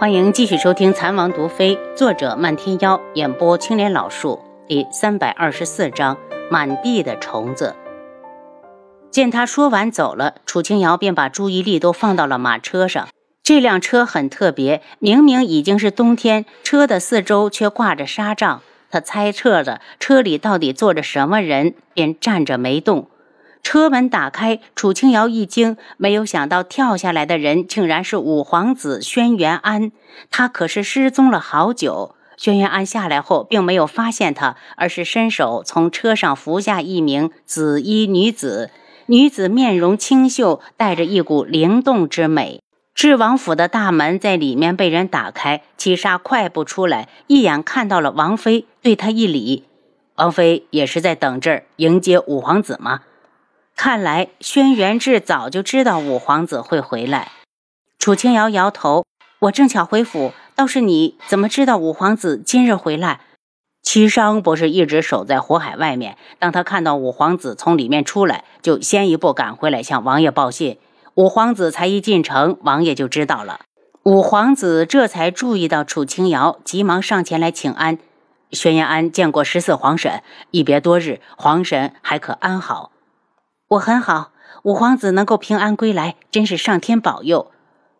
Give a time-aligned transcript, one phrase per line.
[0.00, 6.16] 欢迎继续收听《残王毒妃》，作者漫天妖，演播青莲老树，第三百二十四章：
[6.50, 7.76] 满地的虫子。
[9.10, 13.08] 见他说完走了，楚清瑶便把注意力都放到了马车上。
[13.42, 18.62] 这辆车很特别，明明已经是冬天，车的四周却挂着纱帐。
[18.90, 23.08] 他猜测着车里到底坐着什么人，便站着没动。
[23.62, 29.92] 车门打开，楚清瑶一惊，没有想到跳下来的人竟然是五皇子轩辕安。
[30.30, 32.14] 他可是失踪了好久。
[32.36, 38.70] 轩辕安下来后，并没有发现他，而是伸手从车上扶下一名紫衣女子。
[39.06, 42.62] 女子面容清秀，带着一股灵动之美。
[42.94, 49.64] 智王府的大门在里面被人打开，七杀快步出来，一眼看到了王妃，对他一礼
[50.16, 53.00] ：“王妃也是在等这儿迎接五皇子吗？”
[53.82, 57.32] 看来轩辕志早就知道五皇子会回来。
[57.98, 59.06] 楚清瑶摇头
[59.40, 63.20] ：“我正巧回府，倒是你怎么知道五皇子今日回来？”
[63.82, 70.76] 七商不是一直守在火海外面，当他看到五皇子从里面出来，就先一步赶回来向王爷报信。
[71.14, 73.60] 五皇子才一进城，王爷就知道了。
[74.02, 77.96] 五皇子这才注意到楚清瑶，急忙上前来请安
[78.52, 82.89] ：“轩辕安见过十四皇婶，一别多日，皇婶还可安好？”
[83.70, 84.32] 我很好，
[84.64, 87.52] 五皇子能够平安归来，真是上天保佑。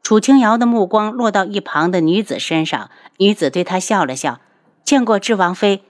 [0.00, 4.38] 楚清瑶的目光落到一旁的女子身上，女子对她笑了笑
[4.84, 5.82] ：“见过智王妃。”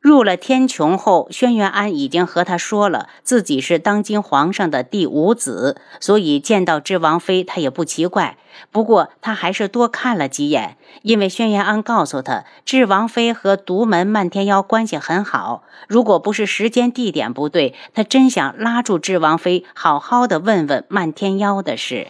[0.00, 8.38] 入了天穹后，轩辕安已经和他说了自己是当今皇上的第五子，所以见到智王妃他也不奇怪。
[8.70, 15.64] 不过他还是多看了几眼，因为轩辕安告诉他，智王妃和独门漫天妖关系很好。
[15.88, 22.08] 如果不是时间地点不对，他真想拉住智王妃，好好的问问漫天妖的事。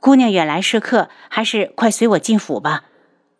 [0.00, 2.84] 姑娘远来是客，还是快随我进府吧。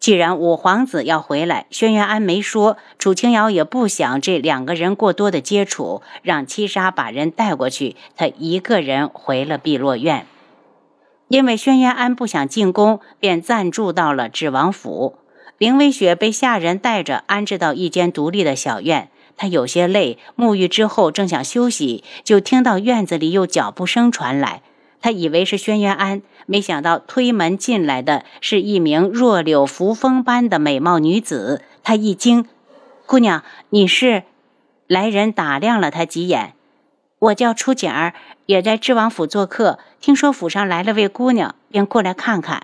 [0.05, 10.27] 既然五皇子要回来，轩辕安没说，楚清瑶也不想这两个人过多的接触，让七杀把人带过去，他一个人回了碧落院。
[11.29, 15.17] 因为轩辕安不想进宫，便暂住到了智王府。
[15.57, 19.09] 凌微雪被下人带着安置到一间独立的小院，
[19.39, 24.61] 她有些累，沐浴之后正想休息，就听到院子里有脚步声传来。
[25.05, 31.61] 他以为是轩辕安，没想到推门进来的是一名弱柳扶风般的美貌女子。
[31.83, 32.47] 他一惊
[33.05, 34.23] ：“姑娘，你是？”
[34.89, 36.55] 来人打量了他几眼
[37.21, 38.15] ：“我叫楚景儿，
[38.47, 39.79] 也在知王府做客。
[40.01, 42.63] 听说府上来了位姑娘，便过来看看。”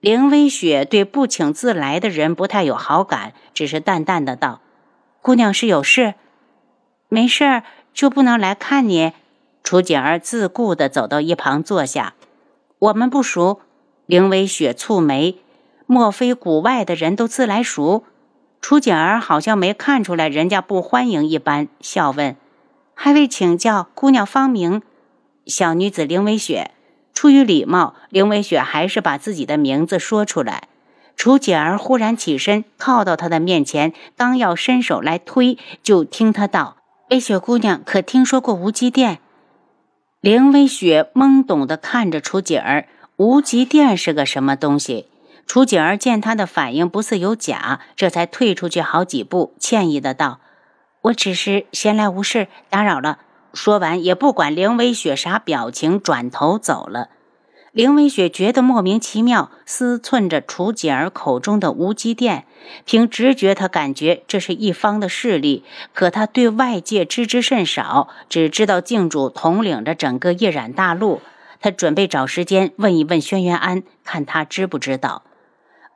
[0.00, 4.62] 凌微雪对不请自来的人不太有好感，只是淡淡的道
[5.20, 6.14] ：“姑娘是有事？
[7.10, 9.12] 没事儿就不能来看你？”
[9.62, 12.14] 楚景儿自顾地走到一旁坐下。
[12.78, 13.60] 我们不熟。
[14.06, 15.36] 凌微雪蹙眉，
[15.86, 18.04] 莫非谷外的人都自来熟？
[18.60, 22.34] 楚景儿好像没看出来人家不欢迎一般，笑问
[22.94, 24.82] ：“还未请教姑娘芳名？”
[25.46, 26.72] 小女子凌微雪。
[27.14, 30.64] 出于礼貌，凌微雪还是把自己的名字说出来。
[31.16, 36.78] 楚景儿忽然起身，靠到他的面前，刚要伸手来推，就听他道
[37.10, 39.20] ：“微雪姑娘可听说过无极殿？”
[40.20, 42.86] 凌微雪懵懂地看着楚景儿，
[43.16, 45.06] 无极殿是个什么东西？
[45.46, 50.40] 楚景儿见他的反应不似有假，这才退出去好几步，歉意的道
[51.04, 53.20] ：“我只是闲来无事，打扰了。”
[53.54, 57.08] 说完也不管凌微雪啥表情，转头走了。
[57.72, 62.44] 凌微雪觉得莫名其妙，思忖着楚景儿口中的无极殿。
[62.84, 65.62] 凭直觉，她感觉这是一方的势力，
[65.94, 71.20] 可她对外界知之甚少，只知道靖主统领着整个夜染大陆。
[71.60, 75.22] 她准备找时间问一问轩辕安，看他知不知道。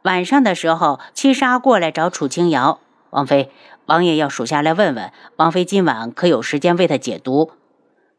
[0.02, 2.78] 晚上的时候，七杀过来找楚清瑶，
[3.10, 3.50] 王妃，
[3.86, 7.50] 王爷要属下来问问，王妃今晚可有时间为他解毒？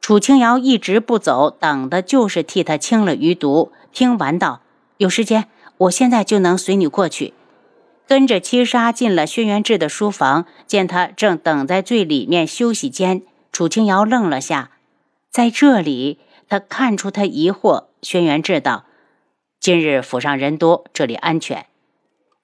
[0.06, 3.72] 楚清瑶一直不走，等的就是替他清了余毒。
[3.92, 4.62] 听完道
[4.98, 7.34] ：“有时间，我现在就能随你过去。”
[8.06, 13.24] 跟着七杀进了轩辕志的书房，见他正等在最里面休息间。
[13.52, 14.70] 楚清瑶愣了下，
[15.32, 17.86] 在这里，他看出他疑惑。
[18.04, 18.86] 轩辕志道
[19.60, 21.66] ：“今日府上人多，这里安全。”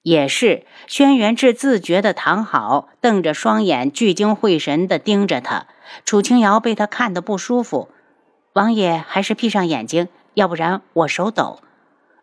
[0.02, 5.68] 也是，轩辕志自觉地躺好，瞪着双眼，聚精会神地盯着他。
[6.04, 7.88] 楚清瑶被他看得不舒服，
[8.54, 11.60] 王爷还是闭上眼睛，要不然我手抖。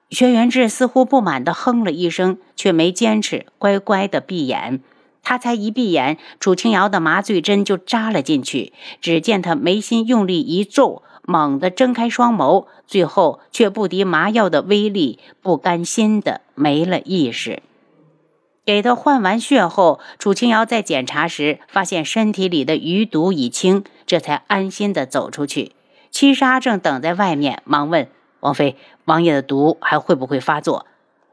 [0.09, 4.81] 轩辕志似乎不满地哼了一声，却没坚持，乖乖地闭眼。
[5.21, 8.73] 他才一闭眼，楚清瑶的麻醉针就扎了进去。
[9.01, 17.61] 只见他眉心用力一皱，猛地睁开双眸，最后却不敌麻药的威力，不甘心的没了意识。
[18.69, 25.71] 给他换完血后，楚清瑶在检查时发现身体里的余毒已清，这才安心的走出去。
[26.12, 28.07] 七杀正等在外面，忙问
[28.42, 30.86] 王妃：“王爷的毒还会不会发作？”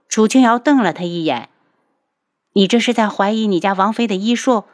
[0.09, 1.51] 楚清瑶瞪了他一眼
[2.57, 4.65] ：“你这是在怀疑你家王妃的医术？”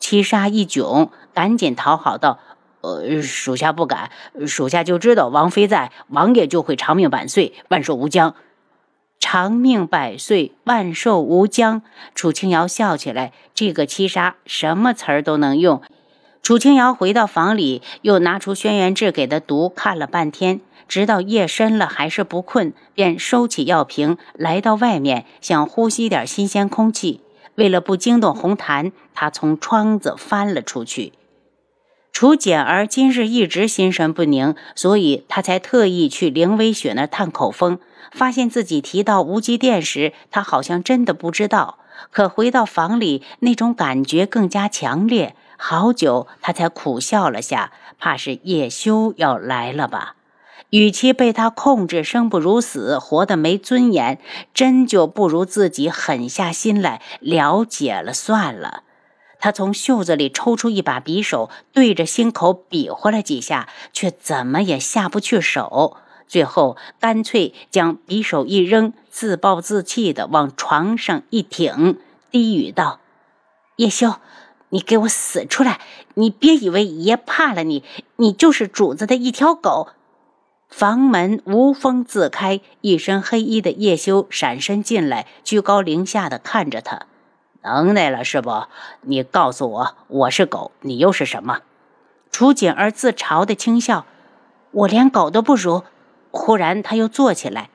[0.00, 2.40] 七杀一窘，赶紧讨好道
[2.82, 4.10] ：“呃，属下不敢，
[4.48, 8.34] 属下就知道王妃在，王爷就会长命百岁，万寿无疆。
[9.20, 11.82] 长命百岁，万寿无疆。”
[12.16, 15.80] 楚清瑶笑起来，这个七杀什么词儿都能用。
[16.42, 27.20] 楚清瑶回到房里，又拿出轩辕志给的毒看了半天，直到夜深了还是不困，便收起药瓶，来到外面想呼吸点新鲜空气。
[27.56, 31.12] 为了不惊动红檀，他从窗子翻了出去。
[32.12, 37.78] 楚简儿今日一直心神不宁，所以他才特意去凌微雪那探口风。
[38.12, 41.78] 发现自己提到无极殿时，他好像真的不知道。
[42.10, 45.36] 可回到房里，那种感觉更加强烈。
[45.56, 50.16] 好久，他才苦笑了下，怕是叶修要来了吧？
[50.70, 54.18] 与其被他控制，生不如死，活得没尊严，
[54.52, 58.82] 真就不如自己狠下心来了解了算了。
[59.40, 65.96] 他从袖子里抽出一把匕首，对着心口比划了几下，却怎么也下不去手。
[66.28, 71.98] 最后，干脆将匕首一扔，自暴自弃地往床上一挺，
[72.30, 73.00] 低语道
[73.76, 74.16] ：“叶修，
[74.68, 75.80] 你给我死出来！
[76.14, 77.82] 你别以为爷怕了你，
[78.16, 79.88] 你就是主子的一条狗。”
[80.70, 87.06] 房门无风自开，一身黑衣的叶修闪身进来，居高临下的看着他，
[87.62, 88.64] 能耐了是不？
[89.02, 91.60] 你告诉我，我是狗，你又是什么？
[92.30, 94.06] 楚锦儿自嘲的轻笑，
[94.70, 95.82] 我连狗都不如。
[96.30, 97.70] 忽然他又坐起来，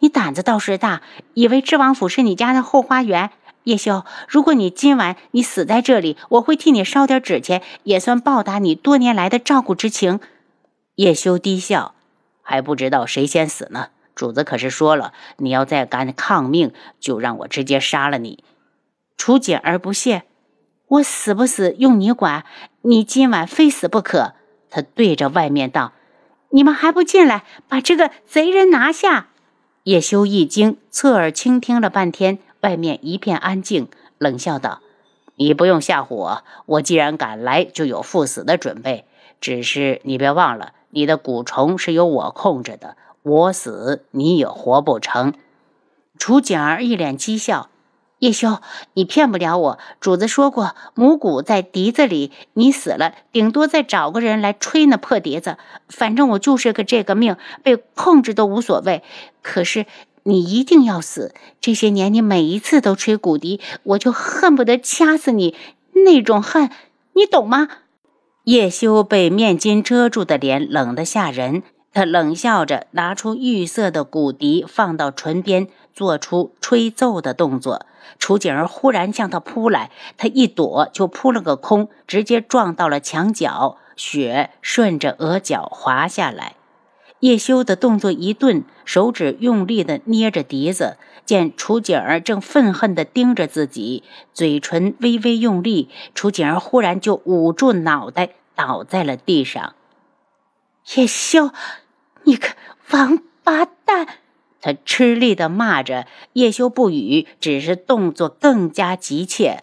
[0.00, 1.02] 你胆子倒是大，
[1.34, 3.30] 以为知王府是你家的后花园？
[3.64, 10.20] 叶修，如果你今晚你死在这里，我会替你烧点纸钱，也算报答你多年来的照顾之情。
[10.96, 11.94] 叶修低笑。
[12.42, 13.88] 还不知道谁先死呢。
[14.14, 18.44] 主子可是说了，你要再敢抗命，就让我直接杀了你。
[19.16, 20.24] 楚简儿不屑
[20.88, 22.44] ：“我死不死用你管？
[22.82, 24.34] 你今晚非死不可。”
[24.70, 25.92] 他对着外面道
[26.50, 29.28] ：“你们还不进来，把这个贼人拿下！”
[29.84, 34.80] 叶修一惊，侧耳倾听了半天，外面一片安静，冷笑道
[35.36, 39.04] ：“你不用吓唬我，我既然敢来，就有赴死的准备。
[39.40, 45.34] 只是你别忘了。”你的蛊虫是由我控制的，我死你也活不成。
[46.16, 47.68] 楚景儿一脸讥笑
[48.18, 48.60] ：“叶修，
[48.94, 49.78] 你骗不了我。
[50.00, 55.58] 主子说过，母蛊在笛子里，你死了，顶多再找个人来吹那破笛子。
[55.88, 59.02] 反正我就是个这个命，被控制都无所谓。
[59.42, 59.84] 可是
[60.22, 61.34] 你一定要死。
[61.60, 65.54] 这些年你每一次都吹骨笛，我就恨不得掐死你。
[66.06, 66.70] 那种恨，
[67.12, 67.68] 你懂吗？”
[68.44, 77.86] 叶修被面巾遮住的脸冷得吓人，他冷笑着拿出玉色的骨笛放到唇边，做出吹奏的动作。
[78.20, 86.54] 楚景儿忽然向他扑来，他一躲就扑了个空，直接撞到了墙角，血顺着额角滑下来。
[87.20, 99.74] 叶修的动作一顿，手指用力地捏着笛子，见楚景儿正愤恨地盯着自己，嘴唇微微用力，楚景儿忽然就捂住脑袋，倒在了地上。
[100.94, 101.50] 叶修，
[102.24, 102.48] 你个
[102.90, 104.06] 王八蛋！
[104.66, 106.08] 他吃力地骂着。
[106.32, 109.62] 叶修不语，只是动作更加急切。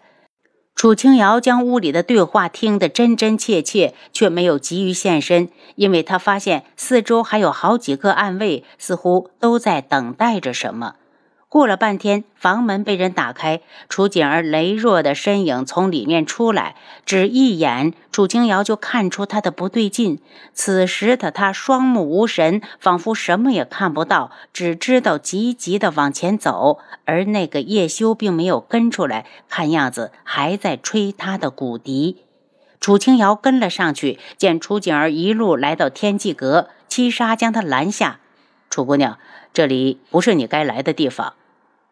[0.74, 10.94] 楚清瑶将屋里的对话听得真真切切，却没有急于现身，因为他发现四周还有好几个暗卫，似乎都在等待着什么。
[11.54, 16.74] 过了半天，房门被人打开，楚锦儿羸弱的身影从里面出来，
[17.06, 20.18] 只一眼，楚清瑶就看出他的不对劲。
[20.52, 26.80] 此时的他双目无神，仿佛什么也看不到，只知道急急地往前走。
[27.04, 32.24] 而那个叶修并没有跟出来，看样子还在吹他的骨笛。
[32.80, 38.18] 楚清瑶跟了上去，见楚锦儿一路来到天际阁，七杀将他拦下
[38.68, 39.18] ：“楚姑娘，
[39.52, 41.34] 这里不是你该来的地方。”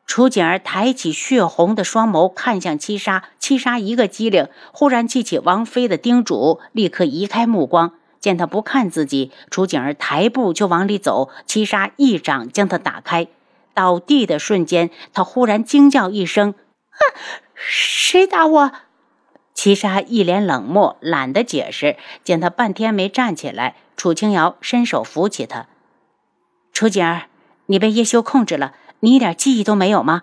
[0.06, 7.92] 楚锦儿抬起血红的双眸看向七杀，七杀一个机灵，忽然记起王妃的叮嘱，立刻移开目光。
[8.20, 13.26] 见他不看自己，楚景儿抬步就往里走，七杀一掌将他打开。
[13.74, 16.54] 倒地的瞬间，他忽然惊叫一声
[16.92, 17.00] ：“啊！
[17.54, 18.72] 谁打我？”
[19.54, 21.96] 七杀一脸冷漠，懒得解释。
[22.22, 25.66] 见他半天没站起来，楚清瑶伸手扶起他。
[26.72, 27.28] 楚景儿，
[27.66, 30.22] 你被叶修控制了，你一点记忆都没有吗？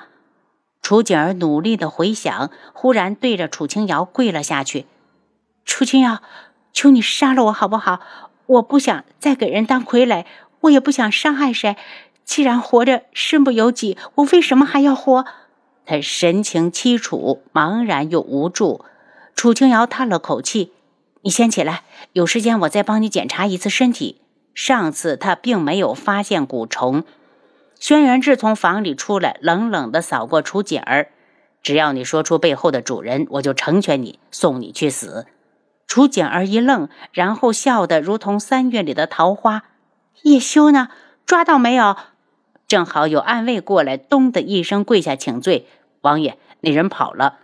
[0.82, 4.86] 楚景儿努力的回想，忽然对着楚清瑶跪了下去。
[5.66, 6.22] 楚清瑶，
[6.72, 8.00] 求你杀了我好不好？
[8.46, 10.24] 我不想再给人当傀儡，
[10.62, 11.76] 我也不想伤害谁。
[12.24, 15.26] 既然活着身不由己，我为什么还要活？
[15.86, 18.86] 他神情凄楚，茫然又无助。
[19.36, 20.72] 楚清瑶叹了口气
[21.24, 21.84] ：“你先起来，
[22.14, 24.22] 有时间我再帮你检查一次身体。
[24.56, 27.04] 上次他并没有发现蛊虫。”
[27.80, 31.12] 轩辕志从房里出来，冷冷地扫过楚锦儿
[31.64, 35.26] ：“只要你说出背后的主人，我就成全你，送你去死。”
[35.88, 39.64] 楚锦儿一愣，然后笑得如同三月里的桃花
[40.24, 40.90] ：“叶修呢？
[41.26, 41.96] 抓到没有？”
[42.68, 45.68] 正好有暗卫过来，咚的一声跪下请罪
[46.02, 47.40] ：“王爷，那人跑了。”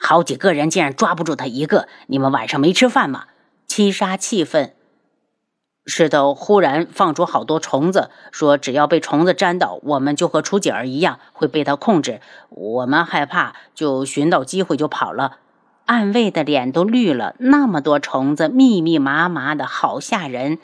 [0.00, 1.88] 好几个人竟然抓不住他一个！
[2.06, 3.24] 你们晚上没吃饭吗？
[3.66, 4.74] 七杀气愤。
[5.88, 12.20] 石头忽然放出好多虫子，说只要被虫子粘到，我们就和楚景儿一样会被他控制。
[12.50, 15.38] 我们害怕，就寻到机会就跑了。
[15.86, 20.58] 暗卫的脸都绿了，那么多虫子，密密麻麻的，好吓人。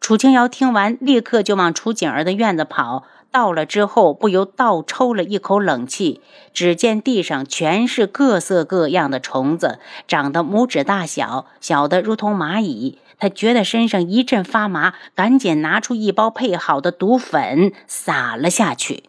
[0.00, 3.04] 楚清瑶听完，立刻就往楚景儿的院子跑。
[3.34, 6.20] 到了之后，不由倒抽了一口冷气。
[6.52, 13.00] 只见地上全是各色各样的虫子，长得拇指大小，小的如同蚂蚁。
[13.18, 19.02] 他觉得身上一阵发麻，赶紧拿出一包配好的毒粉撒了下去。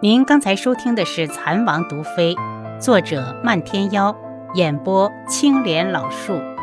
[0.00, 2.34] 您刚才收听的是《蚕王毒妃》，
[2.80, 4.16] 作者漫天妖，
[4.54, 6.53] 演播青莲老树。